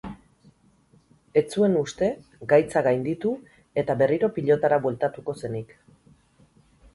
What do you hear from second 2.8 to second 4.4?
gainditu eta berriro